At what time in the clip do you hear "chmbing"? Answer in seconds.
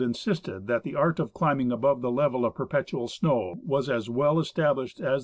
1.31-1.71